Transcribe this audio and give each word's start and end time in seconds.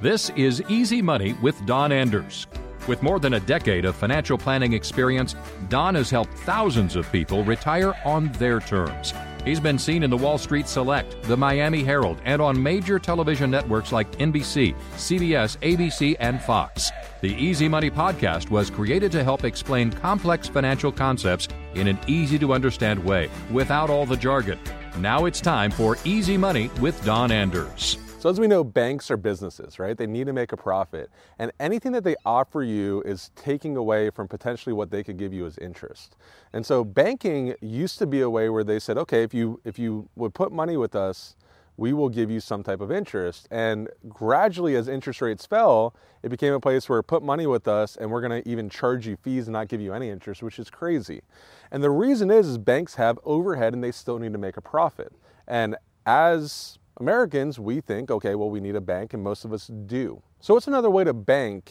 This 0.00 0.30
is 0.36 0.62
Easy 0.68 1.02
Money 1.02 1.32
with 1.42 1.66
Don 1.66 1.90
Anders. 1.90 2.46
With 2.86 3.02
more 3.02 3.18
than 3.18 3.34
a 3.34 3.40
decade 3.40 3.84
of 3.84 3.96
financial 3.96 4.38
planning 4.38 4.72
experience, 4.72 5.34
Don 5.68 5.96
has 5.96 6.08
helped 6.08 6.32
thousands 6.38 6.94
of 6.94 7.10
people 7.10 7.42
retire 7.42 7.92
on 8.04 8.30
their 8.34 8.60
terms. 8.60 9.12
He's 9.44 9.58
been 9.58 9.76
seen 9.76 10.04
in 10.04 10.10
the 10.10 10.16
Wall 10.16 10.38
Street 10.38 10.68
Select, 10.68 11.20
the 11.24 11.36
Miami 11.36 11.82
Herald, 11.82 12.20
and 12.24 12.40
on 12.40 12.62
major 12.62 13.00
television 13.00 13.50
networks 13.50 13.90
like 13.90 14.08
NBC, 14.18 14.76
CBS, 14.94 15.58
ABC, 15.62 16.14
and 16.20 16.40
Fox. 16.40 16.92
The 17.20 17.34
Easy 17.34 17.66
Money 17.66 17.90
podcast 17.90 18.50
was 18.50 18.70
created 18.70 19.10
to 19.10 19.24
help 19.24 19.42
explain 19.42 19.90
complex 19.90 20.46
financial 20.46 20.92
concepts 20.92 21.48
in 21.74 21.88
an 21.88 21.98
easy 22.06 22.38
to 22.38 22.52
understand 22.52 23.02
way 23.04 23.30
without 23.50 23.90
all 23.90 24.06
the 24.06 24.16
jargon. 24.16 24.60
Now 24.98 25.24
it's 25.24 25.40
time 25.40 25.72
for 25.72 25.96
Easy 26.04 26.36
Money 26.36 26.70
with 26.80 27.04
Don 27.04 27.32
Anders. 27.32 27.98
So, 28.18 28.28
as 28.28 28.40
we 28.40 28.48
know, 28.48 28.64
banks 28.64 29.12
are 29.12 29.16
businesses, 29.16 29.78
right? 29.78 29.96
They 29.96 30.08
need 30.08 30.26
to 30.26 30.32
make 30.32 30.50
a 30.50 30.56
profit. 30.56 31.08
And 31.38 31.52
anything 31.60 31.92
that 31.92 32.02
they 32.02 32.16
offer 32.26 32.64
you 32.64 33.00
is 33.02 33.30
taking 33.36 33.76
away 33.76 34.10
from 34.10 34.26
potentially 34.26 34.72
what 34.72 34.90
they 34.90 35.04
could 35.04 35.16
give 35.16 35.32
you 35.32 35.46
as 35.46 35.56
interest. 35.58 36.16
And 36.52 36.66
so, 36.66 36.82
banking 36.82 37.54
used 37.60 37.96
to 38.00 38.08
be 38.08 38.20
a 38.20 38.28
way 38.28 38.48
where 38.48 38.64
they 38.64 38.80
said, 38.80 38.98
okay, 38.98 39.22
if 39.22 39.32
you, 39.32 39.60
if 39.64 39.78
you 39.78 40.08
would 40.16 40.34
put 40.34 40.50
money 40.50 40.76
with 40.76 40.96
us, 40.96 41.36
we 41.76 41.92
will 41.92 42.08
give 42.08 42.28
you 42.28 42.40
some 42.40 42.64
type 42.64 42.80
of 42.80 42.90
interest. 42.90 43.46
And 43.52 43.88
gradually, 44.08 44.74
as 44.74 44.88
interest 44.88 45.20
rates 45.20 45.46
fell, 45.46 45.94
it 46.24 46.28
became 46.28 46.54
a 46.54 46.58
place 46.58 46.88
where 46.88 47.00
put 47.04 47.22
money 47.22 47.46
with 47.46 47.68
us 47.68 47.94
and 47.94 48.10
we're 48.10 48.20
going 48.20 48.42
to 48.42 48.48
even 48.50 48.68
charge 48.68 49.06
you 49.06 49.14
fees 49.14 49.46
and 49.46 49.52
not 49.52 49.68
give 49.68 49.80
you 49.80 49.94
any 49.94 50.10
interest, 50.10 50.42
which 50.42 50.58
is 50.58 50.70
crazy. 50.70 51.22
And 51.70 51.84
the 51.84 51.90
reason 51.90 52.32
is, 52.32 52.48
is 52.48 52.58
banks 52.58 52.96
have 52.96 53.20
overhead 53.24 53.74
and 53.74 53.84
they 53.84 53.92
still 53.92 54.18
need 54.18 54.32
to 54.32 54.38
make 54.38 54.56
a 54.56 54.60
profit. 54.60 55.12
And 55.46 55.76
as 56.04 56.80
Americans, 56.98 57.60
we 57.60 57.80
think, 57.80 58.10
okay, 58.10 58.34
well, 58.34 58.50
we 58.50 58.60
need 58.60 58.74
a 58.74 58.80
bank, 58.80 59.14
and 59.14 59.22
most 59.22 59.44
of 59.44 59.52
us 59.52 59.68
do. 59.86 60.20
So, 60.40 60.54
what's 60.54 60.66
another 60.66 60.90
way 60.90 61.04
to 61.04 61.14
bank 61.14 61.70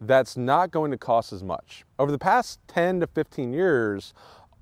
that's 0.00 0.36
not 0.36 0.70
going 0.70 0.92
to 0.92 0.98
cost 0.98 1.32
as 1.32 1.42
much? 1.42 1.84
Over 1.98 2.12
the 2.12 2.18
past 2.18 2.60
10 2.68 3.00
to 3.00 3.06
15 3.08 3.52
years, 3.52 4.14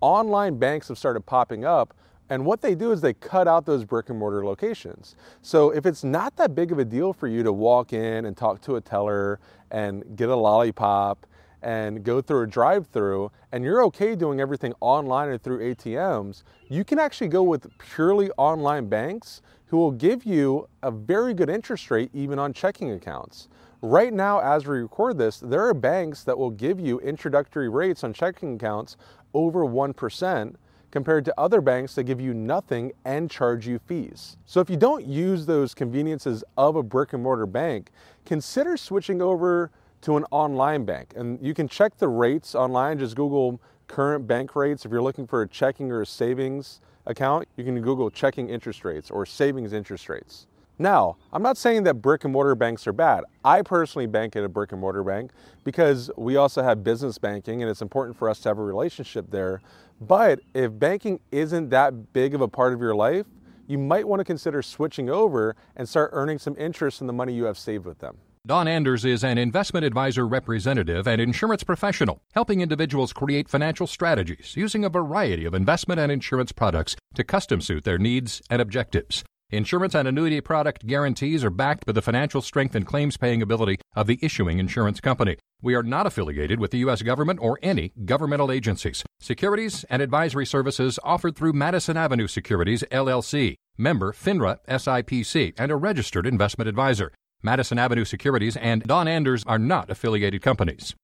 online 0.00 0.58
banks 0.58 0.88
have 0.88 0.98
started 0.98 1.26
popping 1.26 1.64
up. 1.64 1.94
And 2.30 2.46
what 2.46 2.62
they 2.62 2.74
do 2.74 2.92
is 2.92 3.00
they 3.00 3.12
cut 3.12 3.46
out 3.46 3.66
those 3.66 3.84
brick 3.84 4.08
and 4.08 4.18
mortar 4.18 4.46
locations. 4.46 5.16
So 5.42 5.70
if 5.70 5.84
it's 5.84 6.02
not 6.02 6.36
that 6.36 6.54
big 6.54 6.72
of 6.72 6.78
a 6.78 6.84
deal 6.84 7.12
for 7.12 7.28
you 7.28 7.42
to 7.42 7.52
walk 7.52 7.92
in 7.92 8.24
and 8.24 8.34
talk 8.34 8.62
to 8.62 8.76
a 8.76 8.80
teller 8.80 9.38
and 9.70 10.16
get 10.16 10.30
a 10.30 10.36
lollipop 10.36 11.26
and 11.60 12.02
go 12.02 12.22
through 12.22 12.42
a 12.42 12.46
drive 12.46 12.86
through 12.86 13.30
and 13.52 13.64
you're 13.64 13.84
okay 13.84 14.14
doing 14.14 14.40
everything 14.40 14.72
online 14.80 15.28
or 15.28 15.36
through 15.36 15.74
ATMs, 15.74 16.42
you 16.68 16.84
can 16.84 16.98
actually 16.98 17.28
go 17.28 17.42
with 17.42 17.66
purely 17.78 18.30
online 18.38 18.88
banks 18.88 19.42
who 19.72 19.78
will 19.78 19.90
give 19.90 20.26
you 20.26 20.68
a 20.82 20.90
very 20.90 21.32
good 21.32 21.48
interest 21.48 21.90
rate 21.90 22.10
even 22.12 22.38
on 22.38 22.52
checking 22.52 22.90
accounts. 22.90 23.48
Right 23.80 24.12
now, 24.12 24.38
as 24.38 24.66
we 24.66 24.76
record 24.76 25.16
this, 25.16 25.38
there 25.40 25.66
are 25.66 25.72
banks 25.72 26.24
that 26.24 26.36
will 26.36 26.50
give 26.50 26.78
you 26.78 27.00
introductory 27.00 27.70
rates 27.70 28.04
on 28.04 28.12
checking 28.12 28.56
accounts 28.56 28.98
over 29.32 29.60
1% 29.60 30.56
compared 30.90 31.24
to 31.24 31.32
other 31.40 31.62
banks 31.62 31.94
that 31.94 32.04
give 32.04 32.20
you 32.20 32.34
nothing 32.34 32.92
and 33.06 33.30
charge 33.30 33.66
you 33.66 33.78
fees. 33.78 34.36
So 34.44 34.60
if 34.60 34.68
you 34.68 34.76
don't 34.76 35.06
use 35.06 35.46
those 35.46 35.72
conveniences 35.72 36.44
of 36.58 36.76
a 36.76 36.82
brick 36.82 37.14
and 37.14 37.22
mortar 37.22 37.46
bank, 37.46 37.92
consider 38.26 38.76
switching 38.76 39.22
over 39.22 39.70
to 40.02 40.18
an 40.18 40.26
online 40.30 40.84
bank. 40.84 41.14
And 41.16 41.38
you 41.40 41.54
can 41.54 41.66
check 41.66 41.96
the 41.96 42.08
rates 42.08 42.54
online, 42.54 42.98
just 42.98 43.16
Google 43.16 43.58
current 43.86 44.26
bank 44.26 44.54
rates. 44.54 44.84
If 44.84 44.92
you're 44.92 45.00
looking 45.00 45.26
for 45.26 45.40
a 45.40 45.48
checking 45.48 45.90
or 45.90 46.02
a 46.02 46.06
savings 46.06 46.82
account, 47.06 47.48
you 47.56 47.64
can 47.64 47.80
Google 47.80 48.10
checking 48.10 48.48
interest 48.48 48.84
rates 48.84 49.10
or 49.10 49.26
savings 49.26 49.72
interest 49.72 50.08
rates. 50.08 50.46
Now, 50.78 51.16
I'm 51.32 51.42
not 51.42 51.56
saying 51.56 51.84
that 51.84 51.94
brick 51.94 52.24
and 52.24 52.32
mortar 52.32 52.54
banks 52.54 52.86
are 52.86 52.92
bad. 52.92 53.24
I 53.44 53.62
personally 53.62 54.06
bank 54.06 54.36
at 54.36 54.42
a 54.42 54.48
brick 54.48 54.72
and 54.72 54.80
mortar 54.80 55.04
bank 55.04 55.30
because 55.64 56.10
we 56.16 56.36
also 56.36 56.62
have 56.62 56.82
business 56.82 57.18
banking 57.18 57.62
and 57.62 57.70
it's 57.70 57.82
important 57.82 58.16
for 58.16 58.28
us 58.28 58.40
to 58.40 58.48
have 58.48 58.58
a 58.58 58.64
relationship 58.64 59.30
there. 59.30 59.60
But 60.00 60.40
if 60.54 60.76
banking 60.76 61.20
isn't 61.30 61.68
that 61.68 62.12
big 62.12 62.34
of 62.34 62.40
a 62.40 62.48
part 62.48 62.72
of 62.72 62.80
your 62.80 62.94
life, 62.94 63.26
you 63.68 63.78
might 63.78 64.08
want 64.08 64.20
to 64.20 64.24
consider 64.24 64.60
switching 64.62 65.08
over 65.08 65.54
and 65.76 65.88
start 65.88 66.10
earning 66.12 66.38
some 66.38 66.56
interest 66.58 67.00
in 67.00 67.06
the 67.06 67.12
money 67.12 67.32
you 67.32 67.44
have 67.44 67.58
saved 67.58 67.84
with 67.84 67.98
them. 68.00 68.16
Don 68.44 68.66
Anders 68.66 69.04
is 69.04 69.22
an 69.22 69.38
investment 69.38 69.86
advisor 69.86 70.26
representative 70.26 71.06
and 71.06 71.20
insurance 71.20 71.62
professional, 71.62 72.22
helping 72.34 72.60
individuals 72.60 73.12
create 73.12 73.48
financial 73.48 73.86
strategies 73.86 74.56
using 74.56 74.84
a 74.84 74.88
variety 74.88 75.44
of 75.44 75.54
investment 75.54 76.00
and 76.00 76.10
insurance 76.10 76.50
products 76.50 76.96
to 77.14 77.22
custom 77.22 77.60
suit 77.60 77.84
their 77.84 77.98
needs 77.98 78.42
and 78.50 78.60
objectives. 78.60 79.22
Insurance 79.50 79.94
and 79.94 80.08
annuity 80.08 80.40
product 80.40 80.84
guarantees 80.84 81.44
are 81.44 81.50
backed 81.50 81.86
by 81.86 81.92
the 81.92 82.02
financial 82.02 82.42
strength 82.42 82.74
and 82.74 82.84
claims 82.84 83.16
paying 83.16 83.42
ability 83.42 83.78
of 83.94 84.08
the 84.08 84.18
issuing 84.20 84.58
insurance 84.58 84.98
company. 84.98 85.36
We 85.60 85.76
are 85.76 85.84
not 85.84 86.08
affiliated 86.08 86.58
with 86.58 86.72
the 86.72 86.78
U.S. 86.78 87.02
government 87.02 87.38
or 87.40 87.60
any 87.62 87.92
governmental 88.04 88.50
agencies. 88.50 89.04
Securities 89.20 89.84
and 89.84 90.02
advisory 90.02 90.46
services 90.46 90.98
offered 91.04 91.36
through 91.36 91.52
Madison 91.52 91.96
Avenue 91.96 92.26
Securities, 92.26 92.82
LLC, 92.90 93.54
member 93.78 94.12
FINRA 94.12 94.58
SIPC, 94.68 95.54
and 95.56 95.70
a 95.70 95.76
registered 95.76 96.26
investment 96.26 96.68
advisor. 96.68 97.12
Madison 97.42 97.78
Avenue 97.78 98.04
Securities 98.04 98.56
and 98.56 98.84
Don 98.84 99.08
Anders 99.08 99.42
are 99.44 99.58
not 99.58 99.90
affiliated 99.90 100.42
companies. 100.42 100.94